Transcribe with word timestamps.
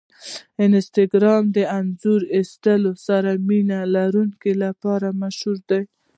انسټاګرام 0.65 1.43
د 1.55 1.57
انځور 1.79 2.21
ایستلو 2.35 2.91
سره 3.07 3.31
مینه 3.47 3.79
لرونکو 3.95 4.51
لپاره 4.63 5.07
مشهور 5.21 5.57
دی. 5.69 5.81